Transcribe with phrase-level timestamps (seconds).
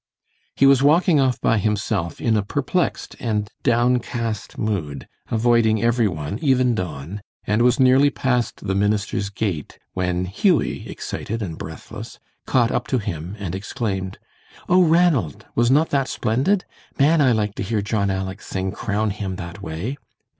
[0.55, 6.39] He was walking off by himself in a perplexed and downcast mood, avoiding every one,
[6.41, 12.17] even Don, and was nearly past the minister's gate when Hughie, excited and breathless,
[12.47, 14.17] caught up to him and exclaimed:
[14.67, 16.65] "Oh, Ranald, was not that splendid?
[16.97, 19.97] Man, I like to hear John 'Aleck' sing 'Crown him' that way.